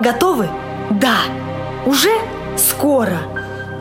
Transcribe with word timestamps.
Готовы? 0.00 0.48
Да. 0.92 1.18
Уже? 1.86 2.10
Скоро. 2.56 3.18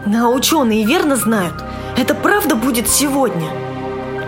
На 0.05 0.29
ученые 0.29 0.85
верно 0.85 1.15
знают. 1.15 1.63
Это 1.97 2.13
правда 2.13 2.55
будет 2.55 2.87
сегодня. 2.87 3.49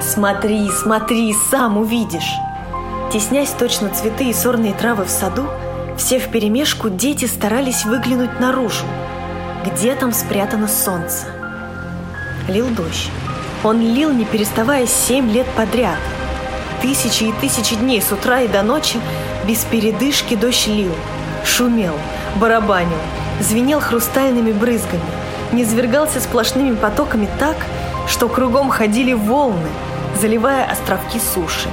Смотри, 0.01 0.69
смотри, 0.71 1.33
сам 1.51 1.77
увидишь. 1.77 2.33
Теснясь 3.11 3.51
точно 3.51 3.89
цветы 3.89 4.29
и 4.29 4.33
сорные 4.33 4.73
травы 4.73 5.05
в 5.05 5.09
саду, 5.09 5.47
все 5.97 6.19
вперемешку 6.19 6.89
дети 6.89 7.25
старались 7.25 7.85
выглянуть 7.85 8.39
наружу. 8.39 8.85
Где 9.65 9.95
там 9.95 10.11
спрятано 10.11 10.67
солнце? 10.67 11.27
Лил 12.47 12.67
дождь. 12.69 13.09
Он 13.63 13.79
лил, 13.79 14.11
не 14.11 14.25
переставая, 14.25 14.87
семь 14.87 15.31
лет 15.31 15.47
подряд. 15.55 15.99
Тысячи 16.81 17.25
и 17.25 17.33
тысячи 17.39 17.75
дней 17.75 18.01
с 18.01 18.11
утра 18.11 18.41
и 18.41 18.47
до 18.47 18.63
ночи 18.63 18.99
без 19.47 19.63
передышки 19.63 20.35
дождь 20.35 20.67
лил. 20.67 20.91
Шумел, 21.45 21.93
барабанил, 22.35 22.97
звенел 23.39 23.79
хрустальными 23.79 24.51
брызгами, 24.51 25.01
низвергался 25.51 26.19
сплошными 26.19 26.75
потоками 26.75 27.27
так, 27.39 27.55
что 28.07 28.27
кругом 28.27 28.69
ходили 28.69 29.13
волны, 29.13 29.69
заливая 30.19 30.65
островки 30.65 31.19
суши. 31.19 31.69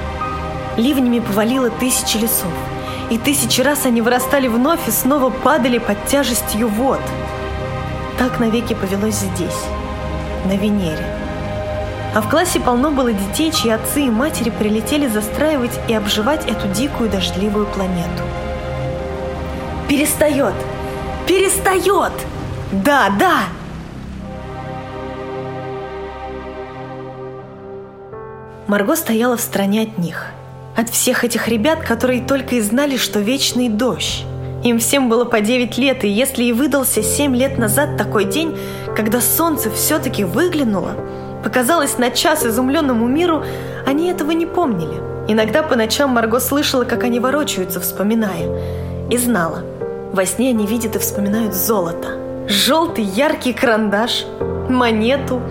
Ливнями 0.77 1.19
повалило 1.19 1.71
тысячи 1.71 2.17
лесов, 2.17 2.53
и 3.11 3.19
тысячи 3.19 3.61
раз 3.61 3.85
они 3.85 4.01
вырастали 4.01 4.49
вновь 4.49 4.89
и 4.89 4.91
снова 4.91 5.31
падали 5.31 5.79
под 5.79 6.07
тяжестью 6.07 6.69
вод. 6.69 7.01
Так 8.19 8.39
навеки 8.39 8.75
повелось 8.75 9.17
здесь, 9.17 9.65
на 10.47 10.57
Венере. 10.57 11.05
А 12.15 12.21
в 12.23 12.29
классе 12.29 12.59
полно 12.61 12.91
было 12.91 13.13
детей, 13.13 13.53
чьи 13.53 13.71
отцы 13.71 14.03
и 14.03 14.11
матери 14.11 14.51
прилетели 14.51 15.07
застраивать 15.07 15.79
и 15.89 15.95
обживать 15.95 16.49
эту 16.49 16.69
дикую 16.69 17.11
дождливую 17.11 17.67
планету. 17.67 18.23
Перестает! 19.89 20.55
Перестает! 21.27 22.13
Да, 22.73 23.11
да! 23.19 23.41
Марго 28.67 28.95
стояла 28.95 29.37
в 29.37 29.41
стороне 29.41 29.83
от 29.83 29.99
них. 29.99 30.27
От 30.81 30.89
всех 30.89 31.25
этих 31.25 31.47
ребят, 31.47 31.81
которые 31.81 32.23
только 32.23 32.55
и 32.55 32.61
знали, 32.63 32.97
что 32.97 33.21
вечный 33.21 33.69
дождь. 33.69 34.25
Им 34.65 34.79
всем 34.79 35.11
было 35.11 35.27
по 35.27 35.41
9 35.43 35.77
лет, 35.77 36.05
и 36.05 36.09
если 36.09 36.45
и 36.45 36.55
выдался 36.55 37.03
7 37.03 37.37
лет 37.37 37.59
назад 37.59 37.99
такой 37.99 38.25
день, 38.25 38.57
когда 38.97 39.21
солнце 39.21 39.71
все-таки 39.71 40.25
выглянуло, 40.25 40.93
показалось 41.45 41.99
на 41.99 42.11
час 42.11 42.47
изумленному 42.47 43.07
миру, 43.07 43.45
они 43.87 44.09
этого 44.09 44.31
не 44.31 44.47
помнили. 44.47 45.03
Иногда 45.29 45.63
по 45.63 45.77
ночам 45.77 46.13
Марго 46.13 46.41
слышала, 46.41 46.85
как 46.85 47.05
они 47.05 47.21
ворочаются, 47.21 47.79
вспоминая. 47.79 48.49
И 49.11 49.19
знала. 49.19 49.63
Во 50.15 50.25
сне 50.25 50.49
они 50.49 50.67
видят 50.67 50.97
и 50.97 50.99
вспоминают 50.99 51.55
золото. 51.55 52.17
Желтый 52.49 53.05
яркий 53.05 53.53
карандаш, 53.53 54.25
монету, 54.71 55.43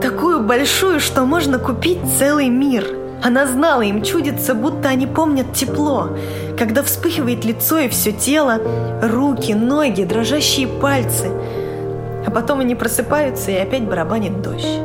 такую 0.00 0.38
большую, 0.38 1.00
что 1.00 1.24
можно 1.24 1.58
купить 1.58 1.98
целый 2.20 2.48
мир. 2.48 2.97
Она 3.22 3.46
знала, 3.46 3.82
им 3.82 4.02
чудится, 4.02 4.54
будто 4.54 4.88
они 4.88 5.06
помнят 5.06 5.52
тепло, 5.52 6.10
когда 6.56 6.82
вспыхивает 6.82 7.44
лицо 7.44 7.78
и 7.78 7.88
все 7.88 8.12
тело, 8.12 8.60
руки, 9.02 9.52
ноги, 9.52 10.04
дрожащие 10.04 10.68
пальцы. 10.68 11.30
А 12.24 12.30
потом 12.30 12.60
они 12.60 12.74
просыпаются, 12.74 13.50
и 13.50 13.56
опять 13.56 13.84
барабанит 13.84 14.40
дождь. 14.40 14.78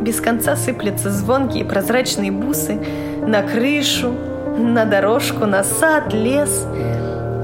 Без 0.00 0.20
конца 0.20 0.56
сыплются 0.56 1.10
звонкие 1.10 1.66
прозрачные 1.66 2.32
бусы 2.32 2.78
на 3.26 3.42
крышу, 3.42 4.14
на 4.56 4.86
дорожку, 4.86 5.44
на 5.44 5.62
сад, 5.62 6.14
лес. 6.14 6.66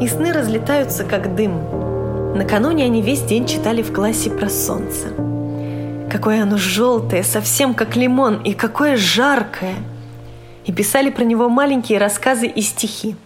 И 0.00 0.08
сны 0.08 0.32
разлетаются, 0.32 1.04
как 1.04 1.34
дым. 1.34 2.34
Накануне 2.34 2.84
они 2.84 3.02
весь 3.02 3.22
день 3.22 3.46
читали 3.46 3.82
в 3.82 3.92
классе 3.92 4.30
про 4.30 4.48
солнце. 4.48 5.08
Какое 6.10 6.42
оно 6.42 6.56
желтое, 6.56 7.22
совсем 7.22 7.74
как 7.74 7.96
лимон, 7.96 8.40
и 8.42 8.54
какое 8.54 8.96
жаркое. 8.96 9.74
И 10.66 10.72
писали 10.72 11.10
про 11.10 11.22
него 11.24 11.48
маленькие 11.48 11.98
рассказы 11.98 12.46
и 12.46 12.60
стихи. 12.60 13.16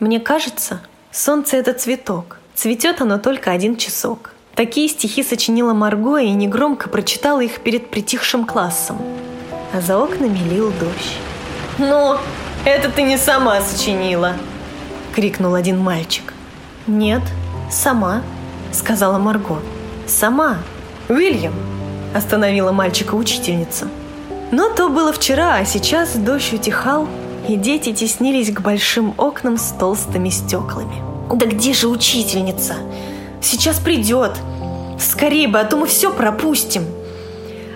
Мне 0.00 0.18
кажется, 0.18 0.80
солнце– 1.12 1.56
это 1.58 1.72
цветок. 1.72 2.38
Цветет 2.54 3.00
оно 3.00 3.18
только 3.18 3.52
один 3.52 3.76
часок. 3.76 4.32
Такие 4.56 4.88
стихи 4.88 5.22
сочинила 5.22 5.72
Марго 5.72 6.18
и 6.18 6.30
негромко 6.30 6.88
прочитала 6.88 7.40
их 7.40 7.60
перед 7.60 7.90
притихшим 7.90 8.44
классом. 8.44 8.98
А 9.72 9.80
за 9.80 9.98
окнами 9.98 10.38
лил 10.50 10.72
дождь. 10.80 11.16
«Ну, 11.78 12.16
это 12.64 12.90
ты 12.90 13.02
не 13.02 13.16
сама 13.16 13.60
сочинила!»– 13.60 14.34
крикнул 15.14 15.54
один 15.54 15.78
мальчик. 15.78 16.34
«Нет, 16.88 17.22
сама»,– 17.70 18.22
сказала 18.72 19.18
Марго. 19.18 19.60
«Сама. 20.06 20.58
Уильям!»– 21.08 21.54
остановила 22.14 22.72
мальчика 22.72 23.14
учительница. 23.14 23.88
Но 24.50 24.68
то 24.70 24.88
было 24.88 25.12
вчера, 25.12 25.56
а 25.56 25.64
сейчас 25.64 26.16
дождь 26.16 26.52
утихал, 26.52 27.06
и 27.48 27.56
дети 27.56 27.92
теснились 27.92 28.52
к 28.52 28.60
большим 28.60 29.14
окнам 29.16 29.56
с 29.56 29.72
толстыми 29.78 30.28
стеклами. 30.28 30.96
«Да 31.32 31.46
где 31.46 31.72
же 31.72 31.88
учительница? 31.88 32.74
Сейчас 33.40 33.78
придет! 33.78 34.32
Скорее 34.98 35.46
бы, 35.46 35.60
а 35.60 35.64
то 35.64 35.76
мы 35.76 35.86
все 35.86 36.12
пропустим!» 36.12 36.82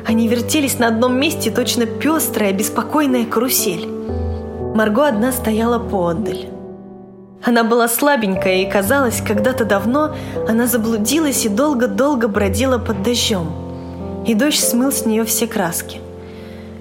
Они 0.07 0.29
вертелись 0.29 0.79
на 0.79 0.89
одном 0.89 1.19
месте, 1.19 1.51
точно 1.51 1.87
пестрая, 1.87 2.53
беспокойная 2.53 3.25
карусель. 3.25 3.89
Марго 4.75 5.07
одна 5.07 5.33
стояла 5.33 5.79
поодаль. 5.79 6.49
Она 7.43 7.63
была 7.63 7.89
слабенькая 7.89 8.63
и 8.63 8.71
казалось, 8.71 9.23
когда-то 9.27 9.65
давно 9.65 10.15
она 10.49 10.67
заблудилась 10.67 11.45
и 11.45 11.49
долго-долго 11.49 12.27
бродила 12.27 12.79
под 12.79 13.03
дождем. 13.03 13.47
И 14.27 14.35
дождь 14.35 14.61
смыл 14.61 14.91
с 14.91 15.07
нее 15.07 15.25
все 15.25 15.47
краски. 15.47 16.01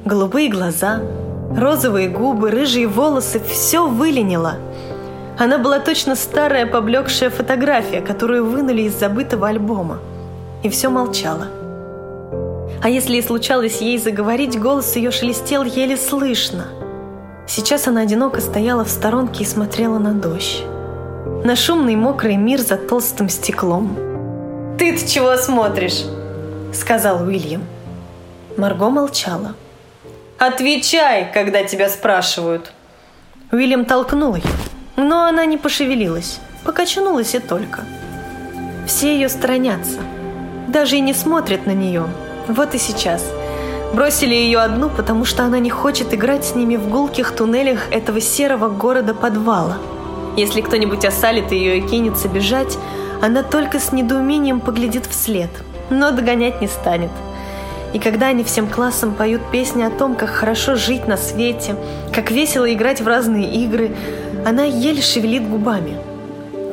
Голубые 0.06 0.50
глаза, 0.50 1.02
розовые 1.58 2.10
губы, 2.10 2.52
рыжие 2.52 2.88
волосы– 2.88 3.40
все 3.48 3.88
выленило. 3.88 4.56
Она 5.38 5.58
была 5.58 5.80
точно 5.80 6.16
старая 6.16 6.66
поблекшая 6.66 7.30
фотография, 7.30 8.02
которую 8.02 8.46
вынули 8.46 8.84
из 8.84 9.00
забытого 9.00 9.48
альбома. 9.48 10.00
И 10.62 10.70
все 10.70 10.90
молчала. 10.90 11.48
А 12.82 12.90
если 12.90 13.18
и 13.18 13.22
случалось 13.22 13.82
ей 13.82 13.98
заговорить, 13.98 14.60
голос 14.60 14.96
ее 14.96 15.12
шелестел 15.12 15.64
еле 15.64 15.98
слышно– 15.98 16.66
Сейчас 17.46 17.88
она 17.88 18.02
одиноко 18.02 18.40
стояла 18.40 18.86
в 18.86 18.90
сторонке 18.90 19.44
и 19.44 19.48
смотрела 19.48 20.00
на 20.00 20.14
дождь. 20.14 20.64
На 21.44 21.56
шумный 21.56 21.96
мокрый 21.96 22.38
мир 22.38 22.62
за 22.62 22.78
толстым 22.78 23.30
стеклом. 23.30 23.96
«Ты-то 24.78 25.08
чего 25.08 25.36
смотришь?»— 25.36 26.06
сказал 26.74 27.24
Уильям. 27.24 27.64
Марго 28.58 28.90
молчала. 28.90 29.56
«Отвечай, 30.46 31.32
когда 31.34 31.64
тебя 31.64 31.90
спрашивают!» 31.90 32.74
Уильям 33.52 33.86
толкнул 33.86 34.36
ее, 34.36 34.44
но 34.98 35.26
она 35.26 35.46
не 35.46 35.58
пошевелилась, 35.58 36.40
покачнулась 36.66 37.36
и 37.36 37.40
только. 37.40 37.86
Все 38.86 39.14
ее 39.14 39.30
сторонятся, 39.30 40.00
даже 40.68 40.98
и 40.98 41.02
не 41.02 41.14
смотрят 41.14 41.66
на 41.66 41.72
нее. 41.72 42.08
Вот 42.48 42.76
и 42.76 42.78
сейчас— 42.78 43.24
Бросили 43.94 44.34
ее 44.34 44.58
одну, 44.58 44.90
потому 44.90 45.24
что 45.24 45.44
она 45.44 45.60
не 45.60 45.70
хочет 45.70 46.16
играть 46.16 46.44
с 46.44 46.56
ними 46.56 46.78
в 46.78 46.90
гулких 46.90 47.32
туннелях 47.36 47.92
этого 47.92 48.20
серого 48.20 48.68
города-подвала. 48.68 49.78
Если 50.36 50.62
кто-нибудь 50.62 51.06
осалит 51.06 51.52
ее 51.52 51.78
и 51.78 51.88
кинется 51.88 52.28
бежать, 52.28 52.76
она 53.22 53.44
только 53.44 53.80
с 53.80 53.92
недоумением 53.92 54.62
поглядит 54.62 55.06
вслед, 55.06 55.52
но 55.92 56.10
догонять 56.10 56.60
не 56.60 56.68
станет. 56.68 57.12
И 57.94 58.00
когда 58.00 58.28
они 58.28 58.44
всем 58.44 58.68
классом 58.68 59.14
поют 59.14 59.42
песни 59.52 59.84
о 59.84 59.90
том, 59.90 60.16
как 60.16 60.30
хорошо 60.30 60.76
жить 60.76 61.08
на 61.08 61.16
свете, 61.16 61.76
как 62.14 62.32
весело 62.32 62.72
играть 62.72 63.02
в 63.02 63.08
разные 63.08 63.50
игры, 63.64 63.96
она 64.46 64.64
еле 64.64 65.02
шевелит 65.02 65.48
губами. 65.48 65.98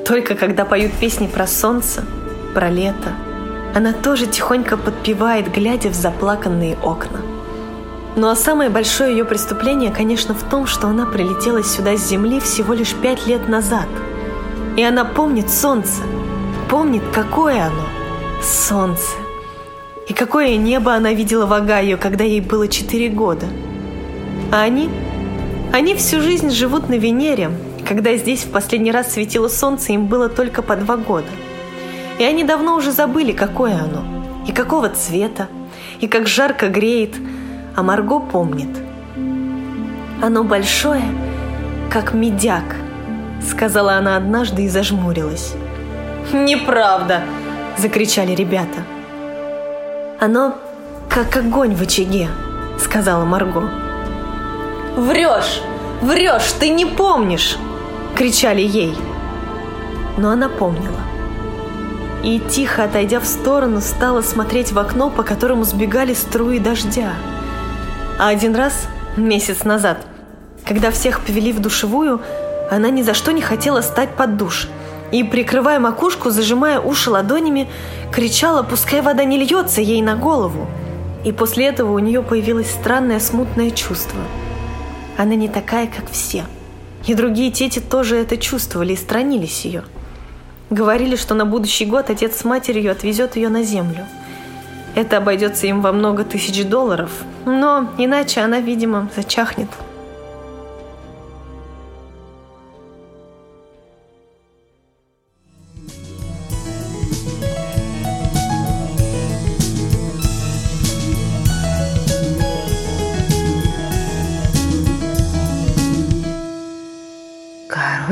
Только 0.07 0.35
когда 0.35 0.65
поют 0.65 0.93
песни 0.93 1.27
про 1.27 1.47
солнце, 1.47 2.05
про 2.55 2.71
лето– 2.71 3.13
она 3.75 3.93
тоже 3.93 4.27
тихонько 4.27 4.77
подпевает, 4.77 5.53
глядя 5.53 5.91
в 5.91 5.95
заплаканные 5.95 6.77
окна. 6.83 7.21
Ну 8.17 8.29
а 8.29 8.35
самое 8.35 8.69
большое 8.69 9.13
ее 9.13 9.25
преступление, 9.25 9.93
конечно, 9.93 10.35
в 10.35 10.43
том, 10.43 10.67
что 10.67 10.89
она 10.89 11.07
прилетела 11.07 11.63
сюда 11.63 11.97
с 11.97 12.09
Земли 12.09 12.41
всего 12.41 12.75
лишь 12.75 12.95
пять 12.95 13.27
лет 13.27 13.49
назад. 13.49 13.87
И 14.77 14.83
она 14.83 15.05
помнит 15.05 15.51
солнце, 15.51 16.03
помнит, 16.69 17.03
какое 17.13 17.67
оно– 17.67 17.85
солнце. 18.43 19.20
И 20.11 20.13
какое 20.13 20.57
небо 20.57 20.93
она 20.93 21.13
видела 21.13 21.47
в 21.47 21.53
Огайо, 21.53 21.97
когда 21.97 22.25
ей 22.25 22.41
было 22.41 22.67
четыре 22.67 23.09
года. 23.09 23.47
А 24.51 24.63
они? 24.63 24.91
Они 25.73 25.95
всю 25.95 26.21
жизнь 26.21 26.51
живут 26.51 26.89
на 26.89 26.95
Венере, 26.95 27.53
когда 27.89 28.17
здесь 28.17 28.43
в 28.43 28.51
последний 28.51 28.91
раз 28.91 29.13
светило 29.13 29.47
солнце, 29.47 29.93
им 29.93 30.09
было 30.09 30.29
только 30.29 30.63
по 30.63 30.75
два 30.75 30.97
года– 30.97 31.29
И 32.19 32.25
они 32.25 32.43
давно 32.43 32.75
уже 32.75 32.91
забыли, 32.91 33.31
какое 33.31 33.75
оно, 33.75 34.03
и 34.49 34.53
какого 34.53 34.89
цвета, 34.89 35.47
и 36.01 36.09
как 36.09 36.27
жарко 36.27 36.69
греет, 36.69 37.15
а 37.77 37.85
Марго 37.85 38.19
помнит. 38.19 38.77
Оно 40.21 40.43
большое, 40.43 41.05
как 41.89 42.15
медяк, 42.15 42.77
сказала 43.49 43.93
она 43.93 44.17
однажды 44.17 44.65
и 44.65 44.69
зажмурилась. 44.69 45.55
«Неправда!»– 46.33 47.23
закричали 47.79 48.35
ребята. 48.35 48.85
«Оно 50.21 50.55
как 51.09 51.35
огонь 51.39 51.75
в 51.75 51.81
очаге»,– 51.81 52.29
сказала 52.79 53.25
Марго. 53.25 53.71
«Врешь! 54.95 55.63
Врешь! 56.03 56.53
Ты 56.61 56.69
не 56.69 56.85
помнишь!»– 56.85 57.57
кричали 58.15 58.61
ей. 58.61 58.95
Но 60.19 60.29
она 60.29 60.51
помнила. 60.51 61.01
И, 62.23 62.39
тихо 62.39 62.85
отойдя 62.85 63.19
в 63.19 63.25
сторону, 63.25 63.81
стала 63.81 64.21
смотреть 64.21 64.73
в 64.73 64.79
окно, 64.79 65.09
по 65.09 65.23
которому 65.23 65.65
сбегали 65.65 66.13
струи 66.13 66.59
дождя. 66.59 67.15
А 68.19 68.29
один 68.29 68.55
раз, 68.55 68.89
месяц 69.17 69.65
назад, 69.65 70.05
когда 70.67 70.91
всех 70.91 71.21
повели 71.21 71.51
в 71.51 71.61
душевую, 71.61 72.21
она 72.71 72.91
ни 72.91 73.01
за 73.01 73.15
что 73.15 73.33
не 73.33 73.41
хотела 73.41 73.81
стать 73.81 74.11
под 74.11 74.37
душ– 74.37 74.69
и, 75.13 75.25
прикрывая 75.25 75.81
макушку, 75.81 76.31
зажимая 76.31 76.81
уши 76.81 77.11
ладонями, 77.11 77.69
кричала, 78.13 78.63
пускай 78.63 79.03
вода 79.03 79.25
не 79.25 79.39
льется 79.39 79.81
ей 79.81 80.03
на 80.03 80.17
голову. 80.17 80.67
И 81.25 81.33
после 81.33 81.67
этого 81.67 81.93
у 81.93 81.99
нее 81.99 82.23
появилось 82.23 82.71
странное 82.71 83.21
смутное 83.21 83.71
чувство. 83.71 84.21
Она 85.19 85.35
не 85.35 85.49
такая, 85.49 85.87
как 85.87 86.11
все. 86.11 86.45
И 87.07 87.15
другие 87.15 87.51
тети 87.51 87.81
тоже 87.81 88.17
это 88.17 88.37
чувствовали 88.37 88.93
и 88.93 88.97
странились 88.97 89.65
ее. 89.65 89.85
Говорили, 90.71 91.17
что 91.17 91.35
на 91.35 91.45
будущий 91.45 91.85
год 91.85 92.11
отец 92.11 92.37
с 92.37 92.45
матерью 92.45 92.93
отвезет 92.93 93.37
ее 93.37 93.49
на 93.49 93.63
землю. 93.63 94.07
Это 94.95 95.19
обойдется 95.19 95.67
им 95.67 95.81
во 95.83 95.93
много 95.93 96.25
тысяч 96.25 96.65
долларов, 96.65 97.11
но 97.45 97.89
иначе 97.99 98.41
она, 98.41 98.61
видимо, 98.61 99.09
зачахнет. 99.15 99.69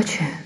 Короче, 0.08 0.38